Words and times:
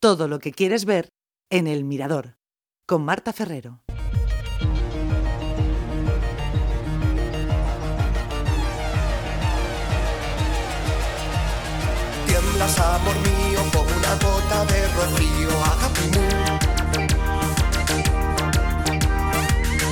Todo 0.00 0.28
lo 0.28 0.38
que 0.38 0.52
quieres 0.52 0.84
ver 0.84 1.08
en 1.50 1.66
El 1.66 1.82
Mirador, 1.82 2.38
con 2.86 3.04
Marta 3.04 3.32
Ferrero. 3.32 3.82
Tiemblas 12.26 12.78
amor 12.78 13.16
mío 13.16 13.60
como 13.72 13.90
una 13.90 14.14
gota 14.22 14.64
de 14.66 14.86
rocío 14.94 15.50
agapimú. 15.64 16.28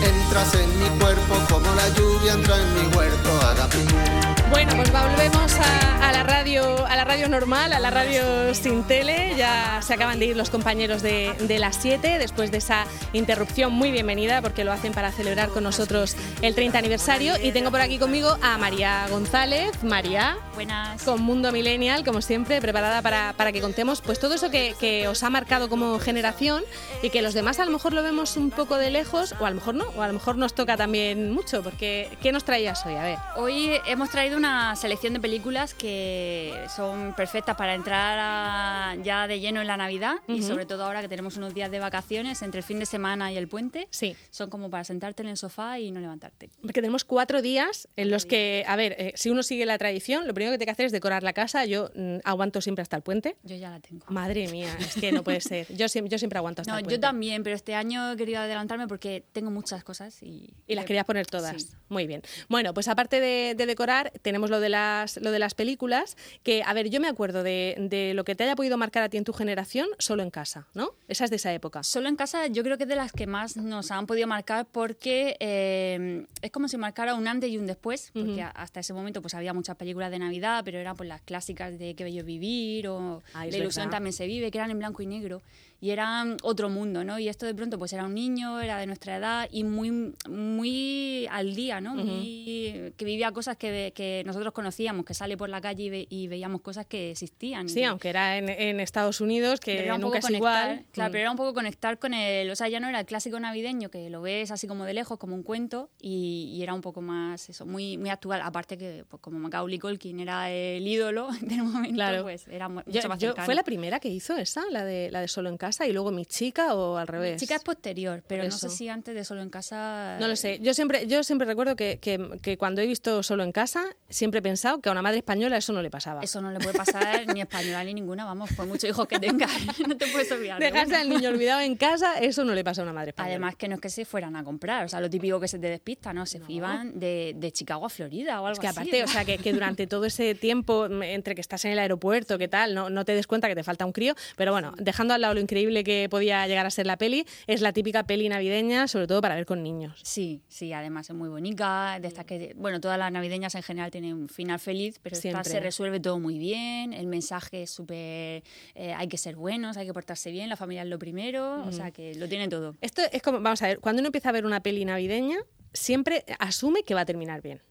Entras 0.05 0.55
en 0.55 0.79
mi 0.79 0.89
cuerpo 1.01 1.35
como 1.51 1.75
la 1.75 1.89
lluvia 1.89 2.35
entra 2.35 2.57
en 2.63 2.75
mi 2.75 2.97
huerto 2.97 3.41
agapimú. 3.41 4.26
Bueno, 4.51 4.77
pues 4.77 4.93
volvemos 4.93 5.55
a, 5.59 6.09
a, 6.09 6.13
la 6.13 6.23
radio, 6.23 6.87
a 6.87 6.95
la 6.95 7.05
radio 7.05 7.29
normal, 7.29 7.73
a 7.73 7.81
la 7.81 7.91
radio 7.91 8.55
sin 8.55 8.85
tele. 8.85 9.35
Ya 9.37 9.81
se 9.83 9.93
acaban 9.93 10.21
de 10.21 10.27
ir 10.27 10.37
los 10.37 10.51
compañeros 10.51 11.03
de, 11.03 11.35
de 11.41 11.59
las 11.59 11.77
7 11.77 12.19
después 12.19 12.53
de 12.53 12.59
esa 12.59 12.87
interrupción 13.13 13.73
muy 13.73 13.91
bienvenida 13.91 14.41
porque 14.43 14.65
lo 14.65 14.73
hacen 14.73 14.93
para 14.93 15.11
celebrar 15.11 15.49
con 15.49 15.65
nosotros 15.65 16.17
el 16.43 16.55
30 16.55 16.79
aniversario. 16.79 17.35
Y 17.43 17.51
tengo 17.51 17.73
por 17.73 17.81
aquí 17.81 17.99
conmigo 17.99 18.39
a 18.41 18.57
María 18.57 19.07
González. 19.11 19.83
María. 19.83 20.37
Buenas. 20.55 21.03
Con 21.03 21.23
Mundo 21.23 21.51
Millennial, 21.51 22.05
como 22.05 22.23
siempre, 22.23 22.61
preparada 22.61 23.03
para, 23.03 23.35
para 23.37 23.51
que 23.51 23.61
contemos 23.61 24.01
pues 24.01 24.21
todo 24.21 24.35
eso 24.35 24.51
que, 24.51 24.75
que, 24.79 25.09
os 25.09 25.23
ha 25.25 25.31
marcado 25.31 25.69
como 25.69 25.99
generación 25.99 26.63
y 27.03 27.11
que 27.11 27.21
los 27.21 27.35
demás 27.35 27.59
a 27.59 27.65
lo 27.65 27.73
mejor 27.73 27.93
lo 27.93 28.03
vemos 28.03 28.37
un 28.37 28.51
poco 28.51 28.77
de 28.77 28.91
lejos 28.91 29.35
o 29.41 29.45
a 29.45 29.51
lo 29.51 29.57
mejor 29.57 29.75
no, 29.75 29.87
o 29.97 30.03
a 30.03 30.07
lo 30.07 30.13
mejor 30.15 30.37
nos 30.39 30.55
toca 30.55 30.77
también 30.77 31.33
mucho. 31.33 31.63
Porque, 31.63 32.17
¿qué 32.23 32.31
nos 32.31 32.45
traías 32.45 32.87
hoy? 32.87 32.95
A 32.95 33.03
ver. 33.03 33.19
Hoy 33.37 33.73
hemos 33.87 34.09
traído 34.09 34.36
una 34.37 34.77
selección 34.77 35.15
de 35.15 35.21
películas 35.21 35.75
que 35.75 36.53
son 36.75 37.15
perfectas 37.15 37.57
para 37.57 37.75
entrar 37.75 38.19
a, 38.21 38.97
ya 39.03 39.27
de 39.27 39.41
lleno 39.41 39.61
en 39.61 39.67
la 39.67 39.77
Navidad 39.77 40.17
uh 40.29 40.33
-huh. 40.33 40.37
y 40.37 40.43
sobre 40.43 40.67
todo 40.67 40.85
ahora 40.85 41.01
que 41.01 41.09
tenemos 41.09 41.37
unos 41.37 41.55
días 41.55 41.71
de 41.71 41.79
vacaciones 41.79 42.43
entre 42.43 42.59
el 42.59 42.65
fin 42.65 42.79
de 42.79 42.87
semana 42.87 43.33
y 43.33 43.37
el 43.37 43.49
puente. 43.49 43.89
Sí. 43.91 44.15
Son 44.31 44.51
como 44.51 44.69
para 44.71 44.85
sentarte 44.85 45.23
en 45.23 45.29
el 45.29 45.37
sofá 45.37 45.79
y 45.79 45.91
no 45.91 46.01
levantarte. 46.01 46.51
Porque 46.61 46.81
tenemos 46.81 47.05
cuatro 47.05 47.41
días 47.41 47.89
en 47.97 48.11
los 48.11 48.27
que, 48.27 48.65
a 48.67 48.77
ver, 48.77 48.95
eh, 48.99 49.13
si 49.17 49.31
uno 49.31 49.43
sigue 49.43 49.65
la 49.65 49.79
tradición, 49.79 50.27
lo 50.27 50.35
primero 50.35 50.53
que 50.53 50.59
tiene 50.59 50.67
que 50.67 50.73
hacer 50.73 50.87
es 50.87 50.93
decorar 50.93 51.23
la 51.23 51.33
casa. 51.33 51.65
Yo 51.65 51.91
mm, 51.95 52.19
aguanto 52.25 52.61
siempre 52.61 52.83
hasta 52.83 52.97
el 52.97 53.03
puente. 53.03 53.37
Yo 53.43 53.57
ya 53.57 53.71
la 53.71 53.81
tengo. 53.81 54.05
Madre 54.09 54.49
mía, 54.49 54.77
es 54.79 54.97
que 54.97 55.13
no 55.13 55.23
puede 55.25 55.41
ser. 55.41 55.67
Yo, 55.75 55.87
yo 55.87 56.19
siempre 56.19 56.39
aguanto 56.39 56.63
hasta 56.63 56.73
no, 56.73 56.79
el 56.79 56.85
puente. 56.85 56.97
Yo 56.97 57.01
también, 57.01 57.43
pero 57.43 57.57
este 57.57 57.75
año 57.75 58.13
he 58.13 58.17
querido 58.17 58.41
adelantarme 58.41 58.87
porque 58.87 59.25
tengo 59.33 59.51
muchas 59.51 59.83
cosas 59.83 60.23
y... 60.23 60.53
Y 60.67 60.75
las 60.75 60.85
querías 60.85 61.07
poner 61.07 61.27
todas. 61.27 61.63
Sí. 61.63 61.69
Muy 61.89 62.07
bien. 62.07 62.23
Bueno, 62.49 62.75
pues 62.75 62.89
aparte 62.89 63.21
de, 63.21 63.55
de 63.55 63.67
decorar, 63.67 64.13
tenemos 64.27 64.51
lo 64.51 64.59
de 64.59 64.71
las, 64.71 65.19
lo 65.23 65.31
de 65.31 65.39
las 65.39 65.55
películas, 65.55 66.17
que, 66.43 66.65
a 66.67 66.73
ver, 66.73 66.91
yo 66.91 67.01
me 67.01 67.07
acuerdo 67.07 67.45
de, 67.45 67.77
de, 67.79 68.13
lo 68.13 68.25
que 68.25 68.35
te 68.35 68.43
haya 68.43 68.57
podido 68.57 68.77
marcar 68.77 69.05
a 69.05 69.09
ti 69.09 69.19
en 69.19 69.23
tu 69.23 69.33
generación 69.33 69.87
solo 70.01 70.25
en 70.25 70.31
casa, 70.31 70.67
¿no? 70.75 70.91
Esa 71.07 71.27
es 71.27 71.31
de 71.31 71.37
esa 71.37 71.55
época. 71.55 71.85
Solo 71.85 72.09
en 72.09 72.17
casa 72.17 72.49
yo 72.49 72.65
creo 72.65 72.77
que 72.77 72.83
es 72.83 72.89
de 72.89 72.97
las 72.97 73.13
que 73.13 73.29
más 73.29 73.57
nos 73.57 73.93
han 73.93 74.09
podido 74.09 74.27
marcar 74.27 74.67
porque 74.67 75.37
eh, 75.39 76.27
es 76.43 76.51
como 76.51 76.67
si 76.67 76.77
marcara 76.77 77.15
un 77.15 77.29
antes 77.29 77.51
y 77.51 77.57
un 77.57 77.69
después, 77.69 78.11
porque 78.13 78.43
uh 78.43 78.47
-huh. 78.49 78.53
hasta 78.57 78.81
ese 78.81 78.93
momento 78.93 79.23
pues 79.23 79.35
había 79.35 79.55
muchas 79.55 79.77
películas 79.77 80.11
de 80.11 80.19
Navidad, 80.19 80.63
pero 80.65 80.79
eran 80.81 80.97
pues 80.97 81.09
las 81.09 81.21
clásicas 81.21 81.79
de 81.79 81.95
Qué 81.95 82.03
bello 82.03 82.25
vivir 82.25 82.89
o 82.89 83.23
Ay, 83.33 83.53
La 83.53 83.59
ilusión 83.59 83.85
verdad. 83.85 83.99
también 83.99 84.13
se 84.13 84.27
vive, 84.27 84.51
que 84.51 84.59
eran 84.59 84.73
en 84.73 84.79
blanco 84.81 85.03
y 85.03 85.07
negro 85.07 85.41
y 85.81 85.91
eran 85.91 86.37
otro 86.43 86.69
mundo, 86.71 87.05
¿no? 87.05 87.19
Y 87.19 87.29
esto 87.29 87.45
de 87.47 87.55
pronto 87.55 87.79
pues 87.79 87.93
era 87.93 88.05
un 88.07 88.15
niño, 88.15 88.61
era 88.61 88.79
de 88.79 88.87
nuestra 88.87 89.17
edad 89.19 89.49
y 89.53 89.65
muy, 89.65 90.15
muy 90.29 91.27
al 91.31 91.55
día, 91.55 91.81
¿no? 91.81 91.95
Muy, 91.95 92.93
que 92.97 93.05
vivía 93.05 93.31
cosas 93.33 93.57
que, 93.57 93.93
que, 93.95 94.16
nosotros 94.25 94.53
conocíamos, 94.53 95.05
que 95.05 95.15
sale 95.15 95.37
por 95.37 95.49
la 95.49 95.61
calle 95.61 95.85
y, 95.85 95.91
ve, 95.91 96.07
y 96.09 96.29
veíamos 96.29 96.61
cosas 96.61 96.87
que 96.87 97.11
existían. 97.11 97.69
Sí, 97.69 97.83
aunque 97.85 98.09
era 98.09 98.39
en, 98.39 98.49
en, 98.49 98.81
Estados 98.81 99.21
Unidos, 99.21 99.61
que 99.61 99.81
era 99.81 99.95
un 99.95 100.01
nunca 100.01 100.19
poco 100.19 100.19
es 100.19 100.25
conectar, 100.27 100.71
igual. 100.71 100.87
Claro, 100.93 101.11
mm. 101.11 101.13
pero 101.13 101.21
era 101.23 101.31
un 101.31 101.37
poco 101.37 101.55
conectar 101.55 101.99
con 101.99 102.15
el... 102.15 102.51
O 102.51 102.57
sea, 102.57 102.69
ya 102.69 102.81
no 102.81 102.89
era 102.89 103.01
el 103.01 103.07
clásico 103.07 103.39
navideño 103.41 103.91
que 103.91 104.11
lo 104.11 104.23
ves 104.23 104.51
así 104.51 104.67
como 104.67 104.85
de 104.85 104.95
lejos, 104.95 105.19
como 105.19 105.35
un 105.35 105.43
cuento, 105.43 105.91
y, 106.01 106.53
y 106.55 106.63
era 106.63 106.75
un 106.75 106.81
poco 106.81 107.01
más, 107.01 107.49
eso, 107.49 107.67
muy, 107.67 107.99
muy 107.99 108.11
actual. 108.11 108.41
Aparte 108.43 108.79
que, 108.79 109.05
pues, 109.09 109.21
como 109.21 109.39
Macaulay 109.39 109.79
Culkin 109.79 110.21
era 110.21 110.51
el 110.51 110.87
ídolo 110.87 111.29
del 111.41 111.63
momento, 111.63 111.95
claro. 111.95 112.23
pues 112.23 112.47
era 112.49 112.69
mucho 112.69 112.91
yo, 112.91 113.09
más 113.09 113.19
yo. 113.19 113.35
¿Fue 113.37 113.55
la 113.55 113.65
primera 113.65 114.01
que 114.01 114.09
hizo 114.09 114.37
esa, 114.37 114.65
la 114.71 114.85
de, 114.85 115.11
la 115.11 115.21
de 115.21 115.29
Solo 115.29 115.49
en 115.49 115.57
Casa, 115.57 115.87
y 115.87 115.93
luego 115.93 116.11
Mi 116.11 116.27
Chica 116.27 116.75
o 116.75 116.97
al 116.97 117.07
revés? 117.07 117.35
Mi 117.35 117.41
Chica 117.41 117.57
es 117.57 117.63
posterior, 117.63 118.23
pero 118.27 118.43
Eso. 118.43 118.67
no 118.67 118.71
sé 118.71 118.77
si 118.77 118.89
antes 118.89 119.15
de 119.15 119.25
Solo 119.25 119.43
en 119.43 119.51
Casa... 119.51 120.17
No 120.21 120.29
lo 120.29 120.37
sé. 120.37 120.59
Yo 120.61 120.75
siempre, 120.75 121.07
yo 121.07 121.23
siempre 121.23 121.47
recuerdo 121.47 121.77
que, 121.77 121.99
que, 122.01 122.39
que, 122.43 122.57
cuando 122.59 122.81
he 122.81 122.87
visto 122.87 123.23
Solo 123.23 123.43
en 123.43 123.53
Casa, 123.53 123.85
siempre 124.09 124.39
he 124.39 124.43
pensado 124.43 124.81
que 124.81 124.89
a 124.89 124.93
una 124.93 125.03
madre 125.03 125.19
española 125.19 125.57
eso 125.57 125.73
no 125.73 125.83
le 125.83 125.91
pasaba. 125.91 126.21
Eso 126.23 126.41
no 126.41 126.51
le 126.51 126.59
puede 126.59 126.77
pasar 126.77 127.27
ni 127.35 127.41
española 127.41 127.85
ni 127.85 127.95
ninguna, 127.95 128.25
vamos, 128.25 128.53
por 128.53 128.67
muchos 128.67 128.91
hijos 128.91 129.07
que 129.07 129.19
tenga, 129.19 129.47
no 129.89 129.97
te 129.97 130.07
puedes 130.09 130.31
olvidar. 130.33 130.61
Dejarse 130.61 130.97
al 130.97 131.09
niño 131.09 131.29
olvidado 131.29 131.61
en 131.61 131.77
casa, 131.77 132.15
eso 132.19 132.45
no 132.45 132.55
le 132.55 132.65
pasa 132.65 132.83
a 132.83 132.85
una 132.85 132.93
madre 132.93 133.11
española. 133.11 133.35
Además 133.35 133.57
que 133.57 133.69
no 133.69 133.77
es 133.77 133.81
que 133.81 133.91
se 133.91 134.05
fueran 134.05 134.37
a 134.37 134.45
comprar, 134.45 134.85
o 134.85 134.89
sea, 134.89 135.01
lo 135.01 135.11
típico 135.11 135.41
que 135.41 135.49
se 135.49 135.59
te 135.59 135.69
despista, 135.69 136.13
¿no? 136.13 136.27
Se 136.27 136.39
no. 136.39 136.47
iban 136.49 136.99
de, 136.99 137.35
de, 137.37 137.53
Chicago 137.53 137.87
a 137.87 137.89
Florida 137.89 138.41
o 138.41 138.47
algo 138.47 138.55
es 138.55 138.61
que 138.61 138.67
así. 138.69 138.81
aparte, 138.81 138.99
¿no? 139.01 139.05
o 139.05 139.09
sea, 139.09 139.25
que, 139.25 139.39
que, 139.39 139.53
durante 139.53 139.87
todo 139.87 140.05
ese 140.05 140.35
tiempo, 140.35 140.87
entre 141.03 141.35
que 141.35 141.41
estás 141.41 141.65
en 141.65 141.73
el 141.73 141.79
aeropuerto, 141.79 142.39
que 142.39 142.49
tal, 142.49 142.75
no, 142.75 142.91
no 142.91 143.05
te 143.05 143.15
des 143.15 143.27
cuenta 143.27 143.49
que 143.49 143.55
te 143.55 143.63
falta 143.63 143.87
un 143.87 143.93
crío, 143.93 144.15
pero 144.37 144.53
bueno, 144.53 144.73
dejando 144.79 145.15
al 145.15 145.21
lado 145.21 145.35
lo 145.35 145.41
increíble 145.41 145.85
que 145.85 146.09
podía 146.11 146.47
llegar 146.47 146.67
a 146.67 146.71
ser 146.71 146.87
la 146.87 146.97
peli, 146.97 147.27
es 147.47 147.61
la 147.61 147.73
típica 147.73 148.05
peli 148.05 148.29
navideña, 148.29 148.89
sobre 148.89 149.07
todo 149.07 149.21
para 149.21 149.35
ver 149.35 149.47
con 149.47 149.63
niños. 149.63 150.01
Sí, 150.03 150.43
sí, 150.49 150.73
además 150.73 151.09
es 151.09 151.17
muy 151.17 151.29
bonita, 151.29 151.99
de 152.01 152.09
estas 152.09 152.25
que, 152.25 152.55
bueno, 152.57 152.81
todas 152.81 152.99
las 152.99 153.11
navideñas 153.11 153.55
en 153.55 153.63
general 153.63 153.91
tienen 154.01 154.15
un 154.15 154.29
final 154.29 154.59
feliz, 154.59 154.99
pero 155.03 155.17
esta 155.17 155.43
se 155.43 155.59
resuelve 155.59 156.01
todo 156.01 156.21
muy 156.21 156.39
bien, 156.39 156.93
el 156.93 157.07
mensaje 157.07 157.63
es 157.63 157.71
súper, 157.71 158.43
eh, 158.75 158.93
hay 158.95 159.09
que 159.09 159.17
ser 159.17 159.37
buenos, 159.37 159.79
hay 159.79 159.87
que 159.87 159.95
portarse 159.95 160.31
bien, 160.31 160.51
la 160.51 160.57
familia 160.57 160.83
es 160.83 160.89
lo 160.89 160.99
primero, 160.99 161.65
mm. 161.65 161.69
o 161.69 161.73
sea, 161.73 161.91
que 161.93 162.15
lo 162.15 162.29
tiene 162.29 162.47
todo. 162.49 162.77
Esto 162.83 163.01
es 163.11 163.23
como, 163.23 163.41
vamos 163.41 163.63
a 163.63 163.69
ver, 163.69 163.81
cuando 163.81 164.01
uno 164.01 164.09
empieza 164.09 164.29
a 164.29 164.33
ver 164.33 164.45
una 164.45 164.63
peli 164.63 164.85
navideña, 164.85 165.39
siempre 165.73 166.27
asume 166.39 166.83
que 166.83 166.93
va 166.93 167.01
a 167.01 167.05
terminar 167.07 167.41
bien. 167.41 167.63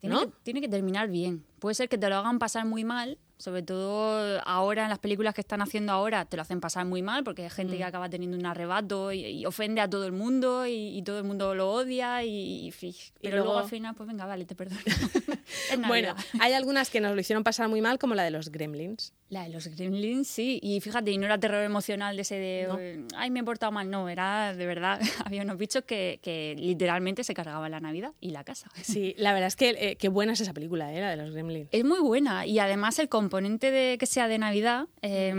Tiene, 0.00 0.14
¿no? 0.14 0.26
que, 0.26 0.36
tiene 0.42 0.60
que 0.60 0.68
terminar 0.68 1.08
bien. 1.08 1.46
Puede 1.58 1.74
ser 1.74 1.88
que 1.88 1.96
te 1.96 2.10
lo 2.10 2.16
hagan 2.16 2.38
pasar 2.38 2.66
muy 2.66 2.84
mal, 2.84 3.18
sobre 3.40 3.62
todo 3.62 4.40
ahora 4.44 4.82
en 4.84 4.90
las 4.90 4.98
películas 4.98 5.34
que 5.34 5.40
están 5.40 5.62
haciendo 5.62 5.92
ahora, 5.92 6.26
te 6.26 6.36
lo 6.36 6.42
hacen 6.42 6.60
pasar 6.60 6.84
muy 6.84 7.00
mal 7.00 7.24
porque 7.24 7.44
hay 7.44 7.50
gente 7.50 7.74
mm. 7.74 7.78
que 7.78 7.84
acaba 7.84 8.10
teniendo 8.10 8.36
un 8.36 8.44
arrebato 8.44 9.12
y, 9.12 9.24
y 9.24 9.46
ofende 9.46 9.80
a 9.80 9.88
todo 9.88 10.04
el 10.04 10.12
mundo 10.12 10.66
y, 10.66 10.98
y, 10.98 11.02
todo 11.02 11.18
el 11.18 11.24
mundo 11.24 11.54
lo 11.54 11.72
odia 11.72 12.22
y, 12.22 12.68
y 12.68 12.72
pero 13.22 13.36
luego, 13.36 13.52
luego, 13.52 13.58
al 13.60 13.70
final, 13.70 13.94
pues 13.94 14.06
venga, 14.08 14.26
vale, 14.26 14.44
te 14.44 14.54
perdono. 14.54 14.80
bueno, 15.88 16.14
hay 16.38 16.52
algunas 16.52 16.90
que 16.90 17.00
nos 17.00 17.14
lo 17.14 17.20
hicieron 17.20 17.42
pasar 17.44 17.68
muy 17.68 17.80
mal, 17.80 17.98
como 17.98 18.14
la 18.14 18.24
de 18.24 18.30
los 18.30 18.50
Gremlins. 18.50 19.14
La 19.30 19.44
de 19.44 19.50
los 19.50 19.68
Gremlins, 19.68 20.26
sí, 20.26 20.58
y 20.62 20.80
fíjate, 20.80 21.10
y 21.12 21.18
no 21.18 21.26
era 21.26 21.38
terror 21.38 21.62
emocional 21.62 22.16
de 22.16 22.22
ese 22.22 22.34
de, 22.34 22.66
no. 22.68 23.06
ay, 23.16 23.30
me 23.30 23.40
he 23.40 23.44
portado 23.44 23.70
mal, 23.70 23.88
no, 23.88 24.08
era 24.08 24.54
de 24.54 24.66
verdad, 24.66 25.00
había 25.24 25.42
unos 25.42 25.56
bichos 25.56 25.84
que, 25.84 26.18
que, 26.22 26.54
literalmente 26.58 27.24
se 27.24 27.32
cargaban 27.32 27.70
la 27.70 27.80
Navidad 27.80 28.12
y 28.20 28.30
la 28.30 28.44
casa. 28.44 28.70
Sí, 28.82 29.14
la 29.16 29.32
verdad 29.32 29.48
es 29.48 29.56
que 29.56 29.70
eh, 29.70 29.96
qué 29.96 30.08
buena 30.08 30.32
es 30.32 30.40
esa 30.40 30.52
película, 30.52 30.92
eh, 30.92 31.00
la 31.00 31.10
de 31.10 31.16
los 31.16 31.30
Gremlins. 31.30 31.68
Es 31.70 31.84
muy 31.84 32.00
buena 32.00 32.44
y 32.44 32.58
además 32.58 32.98
el 32.98 33.08
componente 33.30 33.70
de 33.70 33.96
que 33.96 34.06
sea 34.06 34.26
de 34.26 34.38
Navidad 34.38 34.88
eh, 35.02 35.32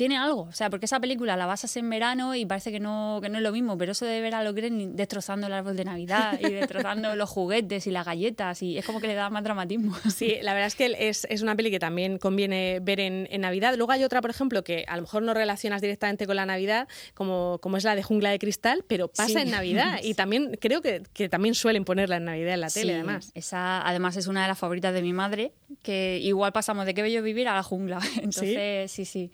tiene 0.00 0.16
algo. 0.16 0.44
O 0.44 0.52
sea, 0.52 0.70
porque 0.70 0.86
esa 0.86 0.98
película 0.98 1.36
la 1.36 1.44
basas 1.44 1.76
en 1.76 1.90
verano 1.90 2.34
y 2.34 2.46
parece 2.46 2.72
que 2.72 2.80
no, 2.80 3.18
que 3.20 3.28
no 3.28 3.36
es 3.36 3.42
lo 3.42 3.52
mismo, 3.52 3.76
pero 3.76 3.92
eso 3.92 4.06
de 4.06 4.22
ver 4.22 4.34
a 4.34 4.42
los 4.42 4.54
Gremlins 4.54 4.96
destrozando 4.96 5.46
el 5.46 5.52
árbol 5.52 5.76
de 5.76 5.84
Navidad 5.84 6.40
y 6.40 6.50
destrozando 6.54 7.14
los 7.16 7.28
juguetes 7.28 7.86
y 7.86 7.90
las 7.90 8.06
galletas 8.06 8.62
y 8.62 8.78
es 8.78 8.86
como 8.86 8.98
que 8.98 9.08
le 9.08 9.14
da 9.14 9.28
más 9.28 9.44
dramatismo. 9.44 9.94
Sí, 10.10 10.38
la 10.40 10.54
verdad 10.54 10.68
es 10.68 10.74
que 10.74 10.96
es, 10.98 11.26
es 11.28 11.42
una 11.42 11.54
peli 11.54 11.70
que 11.70 11.78
también 11.78 12.16
conviene 12.16 12.80
ver 12.80 12.98
en, 12.98 13.28
en, 13.30 13.42
Navidad. 13.42 13.74
Luego 13.76 13.92
hay 13.92 14.02
otra, 14.02 14.22
por 14.22 14.30
ejemplo, 14.30 14.64
que 14.64 14.86
a 14.88 14.96
lo 14.96 15.02
mejor 15.02 15.22
no 15.22 15.34
relacionas 15.34 15.82
directamente 15.82 16.26
con 16.26 16.36
la 16.36 16.46
Navidad, 16.46 16.88
como, 17.12 17.58
como 17.60 17.76
es 17.76 17.84
la 17.84 17.94
de 17.94 18.02
Jungla 18.02 18.30
de 18.30 18.38
Cristal, 18.38 18.86
pero 18.88 19.08
pasa 19.08 19.28
sí. 19.28 19.38
en 19.38 19.50
Navidad 19.50 20.00
y 20.02 20.14
también 20.14 20.56
creo 20.58 20.80
que, 20.80 21.02
que, 21.12 21.28
también 21.28 21.54
suelen 21.54 21.84
ponerla 21.84 22.16
en 22.16 22.24
Navidad 22.24 22.54
en 22.54 22.60
la 22.62 22.70
tele, 22.70 22.92
sí, 22.92 22.94
además. 22.94 23.32
Esa 23.34 23.86
además 23.86 24.16
es 24.16 24.28
una 24.28 24.40
de 24.40 24.48
las 24.48 24.58
favoritas 24.58 24.94
de 24.94 25.02
mi 25.02 25.12
madre, 25.12 25.52
que 25.82 26.18
igual 26.22 26.52
pasamos 26.52 26.86
de 26.86 26.94
qué 26.94 27.02
bello 27.02 27.22
vivir 27.22 27.48
a 27.48 27.54
la 27.54 27.62
jungla. 27.62 28.00
Entonces, 28.16 28.90
sí, 28.90 29.04
sí. 29.04 29.28
sí. 29.28 29.32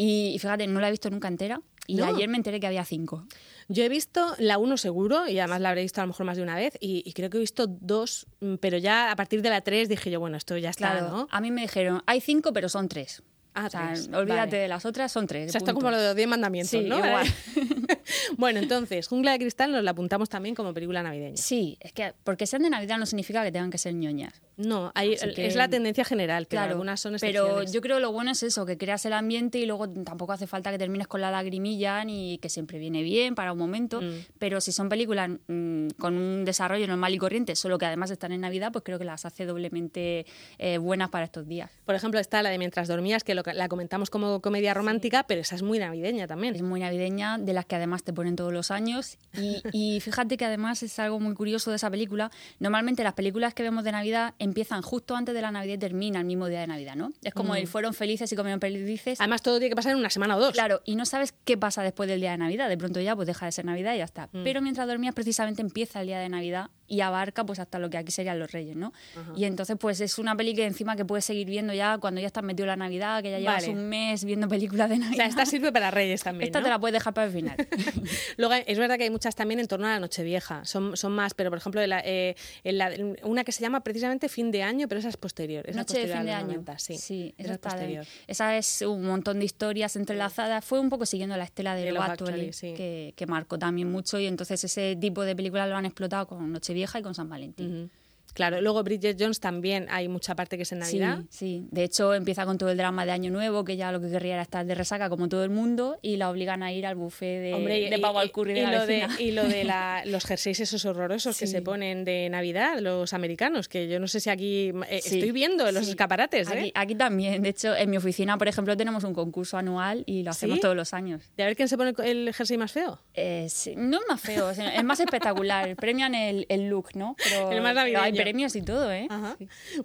Y, 0.00 0.07
y 0.08 0.38
fíjate, 0.38 0.66
no 0.66 0.80
la 0.80 0.88
he 0.88 0.90
visto 0.90 1.10
nunca 1.10 1.28
entera. 1.28 1.60
Y 1.86 1.96
no. 1.96 2.04
ayer 2.04 2.28
me 2.28 2.36
enteré 2.36 2.60
que 2.60 2.66
había 2.66 2.84
cinco. 2.84 3.26
Yo 3.68 3.82
he 3.82 3.88
visto 3.88 4.34
la 4.38 4.58
uno 4.58 4.76
seguro, 4.76 5.26
y 5.26 5.38
además 5.38 5.62
la 5.62 5.70
habré 5.70 5.82
visto 5.82 6.02
a 6.02 6.04
lo 6.04 6.08
mejor 6.08 6.26
más 6.26 6.36
de 6.36 6.42
una 6.42 6.54
vez, 6.54 6.76
y, 6.80 7.02
y, 7.06 7.14
creo 7.14 7.30
que 7.30 7.38
he 7.38 7.40
visto 7.40 7.66
dos, 7.66 8.26
mm, 8.40 8.56
pero 8.56 8.76
ya 8.76 9.10
a 9.10 9.16
partir 9.16 9.40
de 9.40 9.48
la 9.48 9.62
tres 9.62 9.88
dije 9.88 10.10
yo, 10.10 10.20
bueno, 10.20 10.36
esto 10.36 10.56
ya 10.58 10.68
está, 10.68 10.90
claro, 10.90 11.08
¿no? 11.08 11.28
A 11.30 11.40
mí 11.40 11.50
me 11.50 11.62
dijeron, 11.62 12.02
hay 12.04 12.20
cinco, 12.20 12.52
pero 12.52 12.68
son 12.68 12.88
tres. 12.88 13.22
Ah, 13.54 13.66
o 13.66 13.70
sea, 13.70 13.86
tres. 13.88 14.08
olvídate 14.12 14.50
vale. 14.50 14.58
de 14.58 14.68
las 14.68 14.84
otras, 14.86 15.10
son 15.10 15.26
tres. 15.26 15.48
O 15.48 15.52
sea, 15.52 15.58
esto 15.58 15.74
como 15.74 15.90
lo 15.90 15.98
de 15.98 16.06
los 16.08 16.16
diez 16.16 16.28
mandamientos, 16.28 16.70
sí, 16.70 16.80
¿no? 16.88 16.98
Igual. 16.98 17.26
Bueno, 18.36 18.60
entonces, 18.60 19.06
Jungla 19.08 19.32
de 19.32 19.38
Cristal 19.38 19.72
nos 19.72 19.82
la 19.82 19.90
apuntamos 19.90 20.28
también 20.28 20.54
como 20.54 20.72
película 20.72 21.02
navideña. 21.02 21.36
Sí, 21.36 21.76
es 21.80 21.92
que 21.92 22.14
porque 22.24 22.46
sean 22.46 22.62
de 22.62 22.70
Navidad 22.70 22.98
no 22.98 23.06
significa 23.06 23.42
que 23.42 23.52
tengan 23.52 23.70
que 23.70 23.78
ser 23.78 23.94
ñoñas. 23.94 24.40
No, 24.56 24.92
hay- 24.94 25.16
que- 25.16 25.46
es 25.46 25.56
la 25.56 25.68
tendencia 25.68 26.04
general, 26.04 26.46
pero 26.48 26.60
Claro, 26.60 26.72
algunas 26.72 27.00
son 27.00 27.16
pero 27.20 27.62
yo 27.64 27.80
creo 27.80 27.96
que 27.96 28.02
lo 28.02 28.12
bueno 28.12 28.30
es 28.32 28.42
eso, 28.42 28.66
que 28.66 28.76
creas 28.76 29.04
el 29.06 29.12
ambiente 29.12 29.58
y 29.58 29.66
luego 29.66 29.88
tampoco 29.88 30.32
hace 30.32 30.46
falta 30.46 30.70
que 30.70 30.78
termines 30.78 31.06
con 31.06 31.20
la 31.20 31.30
lagrimilla 31.30 32.04
ni 32.04 32.38
que 32.38 32.48
siempre 32.48 32.78
viene 32.78 33.02
bien 33.02 33.34
para 33.34 33.52
un 33.52 33.58
momento, 33.58 34.00
Mm. 34.00 34.26
pero 34.38 34.60
si 34.60 34.72
son 34.72 34.88
películas 34.88 35.30
mm, 35.46 35.88
con 35.98 36.16
un 36.16 36.44
desarrollo 36.44 36.86
normal 36.86 37.14
y 37.14 37.18
corriente, 37.18 37.56
solo 37.56 37.78
que 37.78 37.86
además 37.86 38.10
están 38.10 38.32
en 38.32 38.40
Navidad, 38.40 38.72
pues 38.72 38.84
creo 38.84 38.98
que 38.98 39.04
las 39.04 39.24
hace 39.24 39.46
doblemente 39.46 40.26
eh, 40.58 40.78
buenas 40.78 41.10
para 41.10 41.24
estos 41.24 41.46
días. 41.46 41.70
Por 41.84 41.94
ejemplo, 41.94 42.18
está 42.20 42.42
la 42.42 42.50
de 42.50 42.58
Mientras 42.58 42.88
dormías, 42.88 43.22
que 43.24 43.34
lo- 43.42 43.52
la 43.54 43.68
comentamos 43.68 44.10
como 44.10 44.40
comedia 44.40 44.74
romántica, 44.74 45.24
pero 45.26 45.40
esa 45.40 45.54
es 45.54 45.62
muy 45.62 45.78
navideña 45.78 46.26
también. 46.26 46.54
Es 46.54 46.62
muy 46.62 46.80
navideña, 46.80 47.38
de 47.38 47.52
las 47.52 47.64
que 47.66 47.76
además 47.76 48.02
te 48.04 48.12
ponen 48.12 48.36
todos 48.36 48.52
los 48.52 48.70
años. 48.70 49.18
Y, 49.34 49.62
y 49.72 50.00
fíjate 50.00 50.36
que 50.36 50.44
además 50.44 50.82
es 50.82 50.98
algo 50.98 51.20
muy 51.20 51.34
curioso 51.34 51.70
de 51.70 51.76
esa 51.76 51.90
película. 51.90 52.30
Normalmente 52.58 53.02
las 53.04 53.14
películas 53.14 53.54
que 53.54 53.62
vemos 53.62 53.84
de 53.84 53.92
Navidad 53.92 54.34
empiezan 54.38 54.82
justo 54.82 55.16
antes 55.16 55.34
de 55.34 55.42
la 55.42 55.50
Navidad 55.50 55.74
y 55.74 55.78
terminan 55.78 56.20
el 56.22 56.26
mismo 56.26 56.46
día 56.48 56.60
de 56.60 56.66
Navidad, 56.66 56.96
¿no? 56.96 57.12
Es 57.22 57.34
como 57.34 57.54
el 57.54 57.66
fueron 57.66 57.94
felices 57.94 58.30
y 58.32 58.36
comieron 58.36 58.60
felices. 58.60 59.20
Además, 59.20 59.42
todo 59.42 59.58
tiene 59.58 59.70
que 59.70 59.76
pasar 59.76 59.92
en 59.92 59.98
una 59.98 60.10
semana 60.10 60.36
o 60.36 60.40
dos. 60.40 60.52
Claro, 60.52 60.80
y 60.84 60.96
no 60.96 61.04
sabes 61.06 61.34
qué 61.44 61.56
pasa 61.56 61.82
después 61.82 62.08
del 62.08 62.20
día 62.20 62.32
de 62.32 62.38
Navidad. 62.38 62.68
De 62.68 62.76
pronto 62.78 63.00
ya 63.00 63.14
pues 63.14 63.26
deja 63.26 63.46
de 63.46 63.52
ser 63.52 63.64
Navidad 63.64 63.94
y 63.94 63.98
ya 63.98 64.04
está. 64.04 64.28
Pero 64.32 64.60
mientras 64.62 64.86
dormías 64.86 65.14
precisamente 65.14 65.62
empieza 65.62 66.00
el 66.00 66.06
día 66.08 66.18
de 66.18 66.28
Navidad 66.28 66.70
y 66.88 67.00
abarca 67.02 67.44
pues 67.44 67.58
hasta 67.58 67.78
lo 67.78 67.90
que 67.90 67.98
aquí 67.98 68.10
serían 68.10 68.38
los 68.38 68.50
Reyes, 68.50 68.74
¿no? 68.74 68.92
Y 69.36 69.44
entonces 69.44 69.76
pues 69.78 70.00
es 70.00 70.18
una 70.18 70.34
peli 70.36 70.54
que 70.54 70.64
encima 70.64 70.96
que 70.96 71.04
puedes 71.04 71.24
seguir 71.24 71.46
viendo 71.48 71.72
ya 71.74 71.98
cuando 71.98 72.20
ya 72.20 72.26
estás 72.26 72.42
metido 72.42 72.64
en 72.64 72.68
la 72.70 72.76
Navidad, 72.76 73.22
que 73.22 73.30
ya 73.30 73.38
llevas 73.38 73.66
Vale. 73.66 73.68
un 73.78 73.88
mes 73.88 74.24
viendo 74.24 74.48
películas 74.48 74.88
de 74.88 74.96
O 74.96 74.98
Navidad. 74.98 75.16
sea, 75.16 75.26
esta 75.26 75.46
sirve 75.46 75.70
para 75.72 75.90
Reyes 75.90 76.22
también. 76.22 76.48
Esta 76.48 76.60
¿no? 76.60 76.64
te 76.64 76.70
la 76.70 76.78
puedes 76.78 76.94
dejar 76.94 77.14
para 77.14 77.26
el 77.26 77.32
final. 77.32 77.56
Luego 78.36 78.54
es 78.66 78.78
verdad 78.78 78.96
que 78.96 79.04
hay 79.04 79.10
muchas 79.10 79.34
también 79.34 79.60
en 79.60 79.66
torno 79.68 79.86
a 79.86 79.90
la 79.90 80.00
Nochevieja, 80.00 80.64
son, 80.64 80.96
son 80.96 81.12
más, 81.12 81.34
pero 81.34 81.50
por 81.50 81.58
ejemplo, 81.58 81.80
de 81.80 81.86
la- 81.88 82.02
eh, 82.04 82.34
en 82.64 82.78
la- 82.78 82.90
una 83.22 83.44
que 83.44 83.52
se 83.52 83.60
llama 83.60 83.80
precisamente 83.82 84.28
Fin 84.28 84.50
de 84.50 84.62
Año, 84.62 84.88
pero 84.88 84.98
esa 85.00 85.08
es 85.08 85.16
posterior. 85.16 85.64
Esa 85.64 85.70
es 85.70 85.76
Noche 85.76 85.94
de 85.94 86.00
posterior 86.06 86.18
fin 86.18 86.26
de 86.26 86.32
a 86.32 86.36
los 86.36 86.44
año. 86.44 86.52
90, 86.62 86.78
sí, 86.78 86.94
esa, 86.94 87.02
esa 87.04 87.32
es 87.42 87.48
de- 87.48 87.58
posterior. 87.58 88.06
esa 88.26 88.56
es 88.56 88.82
un 88.82 89.02
montón 89.04 89.38
de 89.40 89.44
historias 89.44 89.94
entrelazadas. 89.96 90.64
Fue 90.64 90.80
un 90.80 90.88
poco 90.88 91.04
siguiendo 91.06 91.36
la 91.36 91.44
estela 91.44 91.74
de, 91.74 91.92
De 91.92 91.98
Actually, 91.98 92.52
sí. 92.52 92.74
que, 92.74 93.12
que 93.16 93.26
marcó 93.26 93.58
también 93.58 93.90
mucho. 93.90 94.18
Y 94.18 94.26
entonces 94.26 94.62
ese 94.64 94.96
tipo 94.96 95.22
de 95.24 95.34
películas 95.36 95.68
lo 95.68 95.76
han 95.76 95.84
explotado 95.84 96.26
con 96.26 96.50
Nochevieja 96.52 96.77
y 96.98 97.02
con 97.02 97.14
San 97.14 97.28
Valentín. 97.28 97.66
Ujú. 97.82 97.90
Claro, 98.34 98.60
luego 98.60 98.82
Bridget 98.82 99.16
Jones 99.18 99.40
también 99.40 99.86
hay 99.90 100.08
mucha 100.08 100.34
parte 100.36 100.56
que 100.56 100.62
es 100.62 100.72
en 100.72 100.78
Navidad. 100.80 101.18
Sí, 101.30 101.38
sí. 101.62 101.68
De 101.70 101.84
hecho, 101.84 102.14
empieza 102.14 102.44
con 102.44 102.58
todo 102.58 102.70
el 102.70 102.76
drama 102.76 103.04
de 103.04 103.12
Año 103.12 103.30
Nuevo, 103.30 103.64
que 103.64 103.76
ya 103.76 103.90
lo 103.92 104.00
que 104.00 104.10
querría 104.10 104.34
era 104.34 104.42
estar 104.42 104.64
de 104.64 104.74
resaca 104.74 105.08
como 105.08 105.28
todo 105.28 105.44
el 105.44 105.50
mundo, 105.50 105.98
y 106.02 106.16
la 106.16 106.30
obligan 106.30 106.62
a 106.62 106.72
ir 106.72 106.86
al 106.86 106.94
buffet 106.94 107.40
de, 107.42 107.54
Hombre, 107.54 107.80
y- 107.80 107.90
de 107.90 107.98
pavo 107.98 108.18
al 108.18 108.30
curry 108.30 108.52
de 108.54 108.60
y 108.60 108.62
la 108.62 108.70
lo 108.72 108.86
de, 108.86 109.06
y 109.18 109.30
lo 109.32 109.48
de 109.48 109.64
la- 109.64 110.02
los 110.06 110.24
jerseys 110.24 110.60
esos 110.60 110.84
horrorosos 110.84 111.36
que 111.38 111.46
se 111.46 111.62
ponen 111.62 112.04
de 112.04 112.28
Navidad, 112.30 112.78
los 112.80 113.12
americanos, 113.12 113.68
que 113.68 113.88
yo 113.88 113.98
no 113.98 114.06
sé 114.08 114.20
si 114.20 114.30
aquí 114.30 114.72
eh, 114.88 115.00
Sí, 115.02 115.16
estoy 115.16 115.32
viendo 115.32 115.66
en 115.68 115.74
los 115.74 115.88
escaparates, 115.88 116.48
¿eh? 116.50 116.52
Aquí, 116.58 116.72
aquí 116.74 116.94
también. 116.94 117.42
De 117.42 117.48
hecho, 117.48 117.74
en 117.74 117.90
mi 117.90 117.96
oficina, 117.96 118.36
por 118.38 118.48
ejemplo, 118.48 118.76
tenemos 118.76 119.04
un 119.04 119.14
concurso 119.14 119.56
anual 119.56 120.04
y 120.06 120.22
lo 120.22 120.30
hacemos 120.30 120.60
todos 120.60 120.76
los 120.76 120.94
años. 120.94 121.22
De 121.36 121.42
a 121.42 121.46
ver 121.46 121.56
quién 121.56 121.68
se 121.68 121.76
pone 121.76 121.92
el 122.04 122.32
jersey 122.34 122.56
más 122.58 122.72
feo. 122.72 123.00
Eh, 123.14 123.46
sí, 123.48 123.74
no 123.76 123.98
es 123.98 124.04
más 124.08 124.20
feo, 124.20 124.50
es 124.50 124.84
más 124.84 125.00
espectacular. 125.00 125.74
Premian 125.76 126.14
el, 126.14 126.46
el 126.48 126.68
look, 126.68 126.90
¿no? 126.94 127.16
Pero, 127.22 127.50
El 127.58 127.62
más 127.62 127.74
navideño. 127.74 128.17
Premios 128.22 128.56
y 128.56 128.62
todo, 128.62 128.90
¿eh? 128.92 129.06
Ajá. 129.10 129.36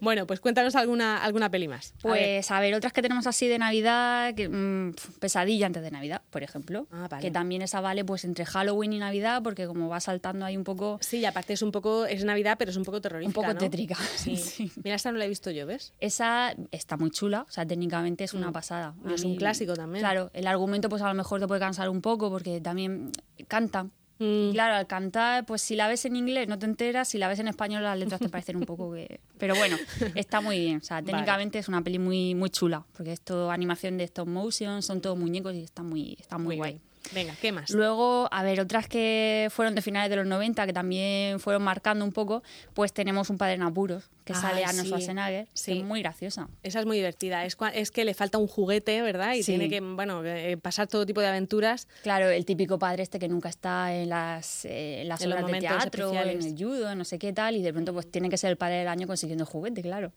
Bueno, 0.01 0.27
pues 0.27 0.39
cuéntanos 0.39 0.75
alguna, 0.75 1.23
alguna 1.23 1.49
peli 1.49 1.67
más. 1.67 1.93
A 2.03 2.07
ver. 2.09 2.23
Pues 2.23 2.51
a 2.51 2.59
ver, 2.59 2.73
otras 2.73 2.93
que 2.93 3.01
tenemos 3.01 3.27
así 3.27 3.47
de 3.47 3.57
Navidad, 3.57 4.33
que, 4.35 4.49
mm, 4.49 4.93
Pesadilla 5.19 5.65
antes 5.67 5.83
de 5.83 5.91
Navidad, 5.91 6.21
por 6.29 6.43
ejemplo. 6.43 6.87
Ah, 6.91 7.07
vale. 7.09 7.21
Que 7.21 7.31
también 7.31 7.61
esa 7.61 7.81
vale 7.81 8.03
pues 8.05 8.23
entre 8.25 8.45
Halloween 8.45 8.93
y 8.93 8.99
Navidad, 8.99 9.41
porque 9.43 9.67
como 9.67 9.89
va 9.89 9.99
saltando 9.99 10.45
ahí 10.45 10.57
un 10.57 10.63
poco, 10.63 10.97
Sí, 11.01 11.19
y 11.19 11.25
aparte 11.25 11.53
es 11.53 11.61
un 11.61 11.71
poco, 11.71 12.05
es 12.05 12.23
Navidad, 12.23 12.55
pero 12.57 12.71
es 12.71 12.77
un 12.77 12.83
poco 12.83 13.01
terrorífica, 13.01 13.27
un 13.29 13.33
poco 13.33 13.53
¿no? 13.53 13.59
tétrica. 13.59 13.95
Sí. 14.15 14.37
Sí. 14.37 14.71
Mira, 14.83 14.95
esta 14.95 15.11
no 15.11 15.17
la 15.17 15.25
he 15.25 15.29
visto 15.29 15.51
yo, 15.51 15.65
¿ves? 15.65 15.93
Esa 15.99 16.55
está 16.71 16.97
muy 16.97 17.11
chula, 17.11 17.45
o 17.47 17.51
sea, 17.51 17.65
técnicamente 17.65 18.23
es 18.23 18.33
una 18.33 18.51
pasada. 18.51 18.93
Y 19.05 19.11
A 19.11 19.15
es 19.15 19.23
un 19.23 19.35
clásico 19.35 19.73
también. 19.73 20.01
Claro, 20.01 20.29
el 20.33 20.47
argumento 20.47 20.89
pues 20.89 21.01
a 21.01 21.07
lo 21.07 21.13
mejor 21.13 21.39
te 21.39 21.47
puede 21.47 21.59
cansar 21.59 21.89
un 21.89 22.01
poco 22.01 22.29
porque 22.29 22.61
también 22.61 23.11
cantan. 23.47 23.91
Mm. 24.23 24.51
Claro, 24.53 24.75
al 24.75 24.87
cantar, 24.87 25.45
pues 25.45 25.61
si 25.61 25.75
la 25.75 25.87
ves 25.89 26.05
en 26.05 26.15
inglés 26.15 26.47
no 26.47 26.57
te 26.57 26.65
enteras, 26.65 27.09
si 27.09 27.17
la 27.17 27.27
ves 27.27 27.39
en 27.39 27.49
español 27.49 27.83
las 27.83 27.97
letras 27.97 28.21
te 28.21 28.29
parecen 28.29 28.55
un 28.55 28.63
poco 28.63 28.93
que... 28.93 29.19
Pero 29.37 29.55
bueno, 29.55 29.77
está 30.15 30.39
muy 30.39 30.59
bien, 30.59 30.77
o 30.77 30.81
sea, 30.81 30.97
Vale. 30.97 31.07
técnicamente 31.07 31.59
es 31.59 31.67
una 31.67 31.81
peli 31.81 31.99
muy, 31.99 32.33
muy 32.33 32.49
chula, 32.49 32.85
porque 32.93 33.11
es 33.11 33.21
todo 33.21 33.51
animación 33.51 33.97
de 33.97 34.05
stop 34.05 34.27
motion, 34.27 34.81
son 34.81 35.01
todos 35.01 35.17
muñecos 35.17 35.53
y 35.55 35.63
está 35.63 35.83
muy, 35.83 36.15
está 36.19 36.37
muy, 36.37 36.55
guay. 36.55 36.71
bien. 36.73 36.92
Venga, 37.11 37.35
¿qué 37.41 37.51
más? 37.51 37.69
Luego, 37.71 38.27
a 38.31 38.43
ver, 38.43 38.59
otras 38.61 38.87
que 38.87 39.49
fueron 39.51 39.75
de 39.75 39.81
finales 39.81 40.09
de 40.09 40.15
los 40.15 40.25
90, 40.25 40.65
que 40.65 40.73
también 40.73 41.39
fueron 41.39 41.61
marcando 41.61 42.05
un 42.05 42.11
poco, 42.13 42.43
pues 42.73 42.93
tenemos 42.93 43.29
Un 43.29 43.37
padre 43.37 43.53
en 43.55 43.61
apuros, 43.63 44.09
que 44.23 44.33
Ah, 44.33 44.37
sale 44.41 44.63
Arnold 44.63 44.83
sí. 44.83 44.87
Schwarzenegger, 44.87 45.47
Sí. 45.53 45.73
que 45.73 45.79
es 45.79 45.85
muy 45.85 46.01
graciosa. 46.01 46.47
Esa 46.63 46.79
es 46.79 46.85
muy 46.85 46.95
divertida. 46.97 47.45
Es, 47.45 47.57
es 47.73 47.91
que 47.91 48.05
le 48.05 48.13
falta 48.13 48.37
un 48.37 48.47
juguete, 48.47 49.01
¿verdad? 49.01 49.33
Y 49.33 49.43
Sí. 49.43 49.51
tiene 49.51 49.69
que, 49.69 49.81
bueno, 49.81 50.23
eh, 50.25 50.55
pasar 50.57 50.87
todo 50.87 51.05
tipo 51.05 51.19
de 51.19 51.27
aventuras. 51.27 51.87
Claro, 52.03 52.29
el 52.29 52.45
típico 52.45 52.79
padre 52.79 53.03
este 53.03 53.19
que 53.19 53.27
nunca 53.27 53.49
está 53.49 53.93
en 53.93 54.09
las, 54.09 54.63
eh, 54.65 55.01
en 55.01 55.09
las 55.09 55.21
En 55.21 55.31
obras 55.33 55.45
de 55.45 55.59
teatro, 55.59 56.09
en 56.11 56.15
especiales. 56.17 56.45
el 56.45 56.57
judo, 56.57 56.95
no 56.95 57.03
sé 57.05 57.19
qué 57.19 57.33
tal, 57.33 57.55
y 57.57 57.61
de 57.61 57.73
pronto 57.73 57.93
pues 57.93 58.09
tiene 58.09 58.29
que 58.29 58.37
ser 58.37 58.49
el 58.51 58.57
padre 58.57 58.75
del 58.77 58.87
año 58.87 59.07
consiguiendo 59.07 59.45
juguete, 59.45 59.81
claro. 59.81 60.11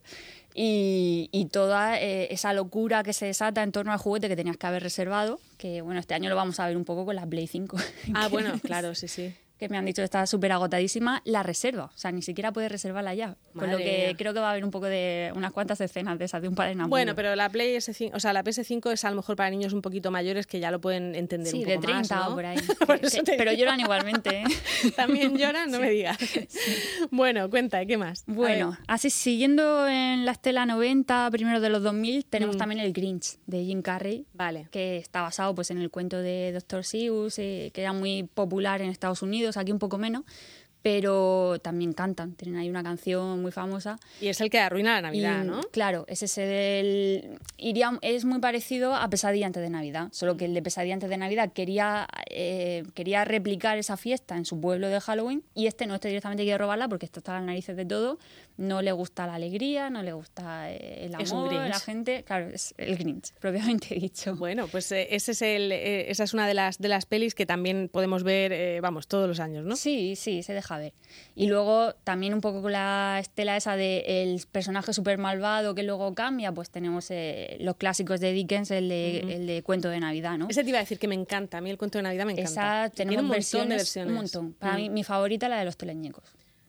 Y, 0.55 1.29
y 1.31 1.45
toda 1.45 2.01
eh, 2.01 2.29
esa 2.31 2.51
locura 2.53 3.03
que 3.03 3.13
se 3.13 3.27
desata 3.27 3.61
en 3.61 3.71
torno 3.71 3.91
al 3.91 3.99
juguete 3.99 4.27
que 4.27 4.35
tenías 4.35 4.57
que 4.57 4.65
haber 4.65 4.81
reservado, 4.81 5.39
que 5.57 5.81
bueno, 5.81 5.99
este 5.99 6.13
año 6.13 6.29
lo 6.29 6.35
vamos 6.35 6.59
a 6.59 6.67
ver 6.67 6.77
un 6.77 6.85
poco 6.85 7.05
con 7.05 7.15
la 7.15 7.25
Play 7.25 7.47
5. 7.47 7.77
Ah, 8.13 8.27
bueno, 8.31 8.53
claro, 8.61 8.95
sí, 8.95 9.07
sí. 9.07 9.33
Que 9.57 9.69
me 9.69 9.77
han 9.77 9.85
dicho 9.85 10.01
que 10.01 10.05
está 10.05 10.25
súper 10.27 10.51
agotadísima, 10.51 11.21
la 11.25 11.43
reserva. 11.43 11.85
O 11.85 11.97
sea, 11.97 12.11
ni 12.11 12.21
siquiera 12.21 12.51
puedes 12.51 12.71
reservarla 12.71 13.13
ya. 13.15 13.35
Con 13.53 13.65
lo 13.71 13.77
Madre 13.77 13.83
que 13.83 14.07
mía. 14.09 14.15
creo 14.17 14.33
que 14.33 14.39
va 14.39 14.49
a 14.49 14.51
haber 14.51 14.63
un 14.63 14.71
poco 14.71 14.85
de 14.85 15.31
unas 15.35 15.51
cuantas 15.51 15.81
escenas 15.81 16.19
de 16.19 16.25
esas 16.25 16.41
de 16.41 16.47
un 16.47 16.55
padre 16.55 16.73
en 16.73 16.81
apuro. 16.81 16.89
Bueno, 16.91 17.15
pero 17.15 17.35
la 17.35 17.49
Play 17.49 17.75
S5, 17.75 18.11
o 18.13 18.19
sea, 18.19 18.33
la 18.33 18.43
PS5 18.43 18.91
es 18.93 19.03
a 19.05 19.09
lo 19.09 19.15
mejor 19.15 19.35
para 19.35 19.49
niños 19.49 19.73
un 19.73 19.81
poquito 19.81 20.11
mayores 20.11 20.45
que 20.45 20.59
ya 20.59 20.69
lo 20.71 20.79
pueden 20.79 21.15
entender 21.15 21.51
Sí, 21.51 21.59
un 21.59 21.65
de 21.67 21.75
poco 21.75 21.87
30 21.87 22.15
más, 22.15 22.25
¿no? 22.27 22.31
o 22.31 22.35
por 22.35 22.45
ahí. 22.45 22.57
Por 22.87 22.99
Que- 22.99 23.07
eso 23.07 23.23
te 23.23 23.33
pero 23.37 23.51
lloran 23.53 23.79
igualmente. 23.79 24.41
¿eh? 24.41 24.43
También 24.95 25.37
lloran, 25.37 25.71
no 25.71 25.79
me 25.79 25.89
digas. 25.89 26.17
Bueno, 27.11 27.49
cuenta, 27.49 27.85
¿qué 27.85 27.97
más? 27.97 28.23
Bueno, 28.27 28.77
así 28.87 29.09
siguiendo 29.09 29.87
en 29.87 30.25
la 30.25 30.31
estela 30.33 30.65
90, 30.65 31.29
primero 31.31 31.59
de 31.59 31.69
los 31.69 31.83
2000, 31.83 32.25
tenemos 32.25 32.55
Mm. 32.55 32.59
también 32.59 32.81
el 32.81 32.93
Grinch 32.93 33.37
de 33.45 33.63
Jim 33.63 33.81
Carrey, 33.81 34.25
Vale. 34.33 34.67
que 34.71 34.97
está 34.97 35.21
basado 35.21 35.53
pues 35.55 35.71
en 35.71 35.77
el 35.79 35.89
cuento 35.89 36.17
de 36.17 36.51
Dr. 36.53 36.83
Seuss, 36.83 37.39
eh, 37.39 37.71
que 37.73 37.81
era 37.81 37.93
muy 37.93 38.23
popular 38.23 38.81
en 38.81 38.89
Estados 38.89 39.21
Unidos, 39.21 39.46
aquí 39.55 39.71
un 39.71 39.79
poco 39.79 39.97
menos, 39.97 40.23
pero 40.87 41.59
también 41.61 41.91
cantan, 41.91 42.31
tienen 42.35 42.61
ahí 42.61 42.69
una 42.69 42.81
canción 42.81 43.41
muy 43.41 43.51
famosa. 43.51 43.99
Y 44.21 44.29
es 44.29 44.39
el 44.39 44.49
que 44.49 44.57
arruina 44.57 44.93
la 44.93 45.01
Navidad, 45.01 45.43
Y, 45.43 45.47
¿no? 45.47 45.59
Claro, 45.63 46.05
es 46.07 46.23
ese 46.23 46.43
del. 46.43 47.39
Iría, 47.57 47.99
es 48.01 48.23
muy 48.23 48.39
parecido 48.39 48.95
a 48.95 49.09
Pesadilla 49.09 49.47
antes 49.47 49.61
de 49.61 49.69
Navidad, 49.69 50.07
solo 50.13 50.37
que 50.37 50.45
el 50.45 50.53
de 50.53 50.61
Pesadilla 50.61 50.93
antes 50.93 51.09
de 51.09 51.17
Navidad 51.17 51.51
quería, 51.51 52.07
eh, 52.29 52.83
quería 52.93 53.25
replicar 53.25 53.77
esa 53.77 53.97
fiesta 53.97 54.37
en 54.37 54.45
su 54.45 54.61
pueblo 54.61 54.87
de 54.87 55.01
Halloween 55.01 55.43
y 55.53 55.67
este 55.67 55.87
no, 55.87 55.95
este 55.95 56.07
directamente 56.07 56.43
quiere 56.43 56.57
robarla 56.57 56.87
porque 56.87 57.05
esto 57.05 57.19
está 57.19 57.33
a 57.33 57.39
las 57.39 57.47
narices 57.47 57.75
de 57.75 57.85
todo, 57.85 58.17
no 58.57 58.81
le 58.81 58.91
gusta 58.91 59.27
la 59.27 59.35
alegría, 59.35 59.89
no 59.89 60.03
le 60.03 60.13
gusta 60.13 60.71
eh, 60.71 61.05
el 61.05 61.21
Es 61.21 61.31
un 61.31 61.39
amor, 61.39 61.49
Grinch. 61.53 61.69
la 61.69 61.79
gente. 61.79 62.23
Claro, 62.23 62.49
es 62.49 62.73
el 62.77 62.97
Grinch, 62.97 63.33
propiamente 63.39 63.95
dicho. 63.95 64.35
Bueno, 64.35 64.67
pues 64.67 64.91
eh, 64.91 65.07
ese 65.11 65.31
es 65.31 65.41
el, 65.41 65.71
eh, 65.71 66.09
esa 66.09 66.23
es 66.23 66.33
una 66.33 66.47
de 66.47 66.53
las, 66.53 66.79
de 66.79 66.87
las 66.87 67.05
pelis 67.05 67.35
que 67.35 67.45
también 67.45 67.89
podemos 67.91 68.23
ver, 68.23 68.81
vamos, 68.81 69.07
todos 69.07 69.27
los 69.27 69.39
años, 69.39 69.65
¿no? 69.65 69.75
Sí, 69.75 70.15
sí, 70.15 70.43
se 70.43 70.53
deja 70.53 70.76
ver. 70.77 70.93
Y 71.35 71.47
luego 71.47 71.93
también 72.03 72.33
un 72.33 72.41
poco 72.41 72.61
con 72.61 72.71
la 72.71 73.17
estela 73.19 73.55
esa 73.57 73.75
de 73.75 74.23
el 74.23 74.41
personaje 74.51 74.93
súper 74.93 75.17
malvado 75.17 75.75
que 75.75 75.83
luego 75.83 76.13
cambia, 76.15 76.51
pues 76.51 76.69
tenemos 76.69 77.11
eh, 77.11 77.57
los 77.59 77.75
clásicos 77.75 78.19
de 78.19 78.31
Dickens, 78.33 78.71
el 78.71 78.89
de, 78.89 79.19
el 79.35 79.47
de 79.47 79.63
Cuento 79.63 79.89
de 79.89 79.99
Navidad, 79.99 80.37
¿no? 80.37 80.47
Ese 80.49 80.63
te 80.63 80.69
iba 80.69 80.79
a 80.79 80.81
decir 80.81 80.99
que 80.99 81.07
me 81.07 81.15
encanta, 81.15 81.57
a 81.57 81.61
mí 81.61 81.69
el 81.69 81.77
cuento 81.77 81.97
de 81.97 82.03
Navidad 82.03 82.25
me 82.25 82.33
encanta. 82.33 82.85
Esa 82.85 82.89
Tiene 82.93 83.11
tenemos 83.11 83.21
un 83.21 83.27
montón 83.27 83.35
versiones, 83.37 83.69
de 83.69 83.75
versiones. 83.77 84.09
un 84.09 84.15
montón. 84.15 84.53
Para 84.53 84.73
Mm. 84.73 84.77
mí, 84.77 84.89
mi 84.89 85.03
favorita 85.03 85.47
la 85.49 85.59
de 85.59 85.65
los 85.65 85.77
teleñecos. 85.77 86.23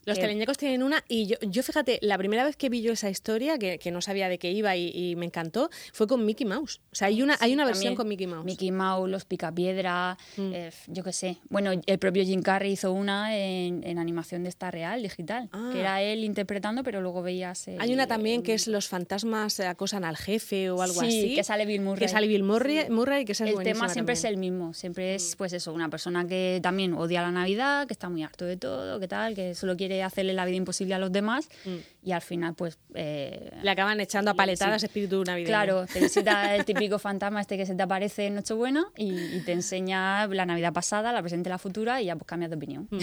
Los 0.08 0.18
teleñecos 0.18 0.58
tienen 0.58 0.82
una 0.82 1.04
y 1.08 1.26
yo, 1.26 1.36
yo 1.42 1.62
fíjate, 1.62 1.98
la 2.02 2.16
primera 2.18 2.44
vez 2.44 2.56
que 2.56 2.68
vi 2.68 2.82
yo 2.82 2.92
esa 2.92 3.10
historia, 3.10 3.58
que, 3.58 3.78
que 3.78 3.90
no 3.90 4.00
sabía 4.00 4.28
de 4.28 4.38
qué 4.38 4.50
iba 4.50 4.74
y, 4.76 4.90
y 4.94 5.16
me 5.16 5.26
encantó, 5.26 5.70
fue 5.92 6.06
con 6.06 6.24
Mickey 6.24 6.46
Mouse. 6.46 6.80
O 6.92 6.94
sea, 6.94 7.08
hay 7.08 7.22
una, 7.22 7.36
hay 7.40 7.52
una 7.54 7.64
versión 7.64 7.94
con 7.94 8.08
Mickey 8.08 8.26
Mouse. 8.26 8.44
Mickey 8.44 8.70
Mouse, 8.72 9.08
los 9.10 9.24
Picapiedra, 9.24 10.16
Mm. 10.36 10.52
eh, 10.54 10.70
yo 10.86 11.02
qué 11.04 11.12
sé. 11.12 11.38
Bueno, 11.48 11.72
el 11.86 11.98
propio 11.98 12.22
Jim 12.24 12.42
Carrey 12.42 12.72
hizo 12.72 12.92
una 12.92 13.36
en, 13.36 13.82
en 13.84 13.98
animación 13.98 14.42
de 14.42 14.48
esta 14.48 14.70
real, 14.70 15.02
digital, 15.02 15.48
Ah. 15.52 15.70
que 15.72 15.80
era 15.80 16.02
él 16.02 16.24
interpretando, 16.24 16.82
pero 16.82 17.00
luego 17.00 17.22
veías... 17.22 17.66
el- 17.68 17.80
Hay 17.80 17.92
una 17.92 18.06
también 18.06 18.42
que 18.42 18.54
es 18.54 18.66
los 18.68 18.88
fantasmas 18.88 19.60
acosan 19.60 20.04
al 20.04 20.16
jefe 20.16 20.70
o 20.70 20.82
algo 20.82 21.00
Sí, 21.00 21.06
así. 21.06 21.34
que 21.34 21.44
sale 21.44 21.66
Bill 21.66 21.80
Murray. 21.80 22.00
Que 22.00 22.08
sale 22.08 22.26
Bill 22.26 22.42
Murray, 22.44 22.88
Murray 22.90 23.24
que 23.24 23.32
es 23.32 23.40
el 23.40 23.54
tema 23.62 23.88
siempre 23.88 24.14
es 24.14 24.22
también. 24.22 24.40
Mm. 24.40 24.44
el 24.44 24.50
mismo, 24.52 24.74
siempre 24.74 25.14
es 25.14 25.34
pues 25.36 25.52
eso, 25.52 25.72
una 25.72 25.88
persona 25.88 26.26
que 26.26 26.60
también 26.62 26.94
odia 26.94 27.22
la 27.22 27.30
Navidad, 27.32 27.86
que 27.86 27.92
está 27.92 28.08
muy 28.08 28.22
harto 28.22 28.44
de 28.44 28.56
todo, 28.56 28.98
que 29.00 29.08
tal, 29.08 29.34
que 29.34 29.54
solo 29.54 29.76
quiere 29.76 29.97
de 29.98 30.04
hacerle 30.04 30.32
la 30.32 30.44
vida 30.44 30.56
imposible 30.56 30.94
a 30.94 30.98
los 30.98 31.12
demás 31.12 31.48
Mm. 31.64 31.76
y 32.04 32.12
al 32.12 32.22
final 32.22 32.54
pues... 32.54 32.78
eh, 32.94 33.50
Le 33.62 33.70
acaban 33.70 34.00
echando 34.00 34.30
a 34.30 34.34
paletadas 34.34 34.80
Sí. 34.80 34.86
espíritu 34.86 35.22
navideño. 35.24 35.48
Claro, 35.48 35.86
te 35.92 36.00
visita 36.00 36.54
el 36.54 36.64
típico 36.64 36.98
fantasma 36.98 37.40
este 37.40 37.56
que 37.56 37.66
se 37.66 37.74
te 37.74 37.82
aparece 37.82 38.26
en 38.26 38.34
Nochebuena 38.36 38.86
y, 38.96 39.12
y 39.36 39.40
te 39.44 39.52
enseña 39.52 40.26
la 40.28 40.46
Navidad 40.46 40.72
pasada, 40.72 41.12
la 41.12 41.20
presente 41.20 41.48
y 41.48 41.50
la 41.50 41.58
futura 41.58 42.00
y 42.00 42.06
ya 42.06 42.16
pues 42.16 42.26
cambias 42.26 42.50
de 42.50 42.56
opinión. 42.56 42.88
Mm. 42.90 42.98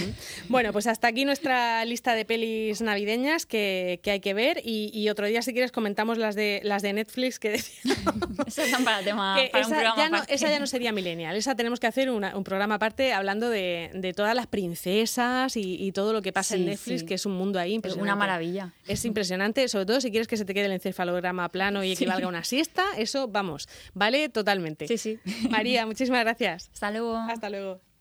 Bueno, 0.49 0.71
pues 0.73 0.87
hasta 0.87 1.07
aquí 1.07 1.25
nuestra 1.25 1.83
lista 1.85 2.15
de 2.15 2.25
pelis 2.25 2.81
navideñas 2.81 3.45
que, 3.45 3.99
que 4.03 4.11
hay 4.11 4.19
que 4.19 4.33
ver 4.33 4.61
y, 4.63 4.89
y 4.93 5.09
otro 5.09 5.27
día 5.27 5.41
si 5.41 5.51
quieres 5.53 5.71
comentamos 5.71 6.17
las 6.17 6.35
de 6.35 6.61
las 6.63 6.81
de 6.81 6.93
Netflix 6.93 7.39
que 7.39 7.53
Esas 8.47 8.65
están 8.65 8.83
para, 8.85 9.03
tema, 9.03 9.35
que 9.39 9.49
para 9.49 9.65
un 9.67 9.73
esa, 9.73 9.81
programa 9.81 9.97
ya 9.97 10.09
no, 10.09 10.23
esa 10.27 10.49
ya 10.49 10.59
no 10.59 10.67
sería 10.67 10.91
millennial, 10.91 11.35
esa 11.35 11.55
tenemos 11.55 11.79
que 11.79 11.87
hacer 11.87 12.09
una- 12.09 12.35
un 12.37 12.43
programa 12.43 12.75
aparte 12.75 13.13
hablando 13.13 13.49
de, 13.49 13.91
de 13.93 14.13
todas 14.13 14.35
las 14.35 14.47
princesas 14.47 15.57
y, 15.57 15.75
y 15.83 15.91
todo 15.91 16.13
lo 16.13 16.21
que 16.21 16.31
pasa 16.31 16.55
en 16.55 16.61
Sí, 16.61 16.67
Netflix, 16.85 16.99
sí. 17.01 17.05
que 17.05 17.13
es 17.15 17.25
un 17.25 17.33
mundo 17.33 17.59
ahí 17.59 17.71
Es 17.71 17.75
impresionante. 17.75 18.11
una 18.11 18.15
maravilla. 18.15 18.73
Es 18.87 19.05
impresionante, 19.05 19.67
sobre 19.67 19.85
todo 19.85 20.01
si 20.01 20.11
quieres 20.11 20.27
que 20.27 20.37
se 20.37 20.45
te 20.45 20.53
quede 20.53 20.65
el 20.65 20.71
encefalograma 20.73 21.49
plano 21.49 21.83
y 21.83 21.91
equivalga 21.91 22.25
a 22.25 22.29
una 22.29 22.43
siesta, 22.43 22.83
eso, 22.97 23.27
vamos, 23.27 23.67
vale 23.93 24.29
totalmente. 24.29 24.87
Sí, 24.87 24.97
sí. 24.97 25.19
María, 25.49 25.85
muchísimas 25.87 26.21
gracias. 26.23 26.69
Hasta 26.73 26.91
luego. 26.91 27.17
Hasta 27.17 27.49
luego. 27.49 27.81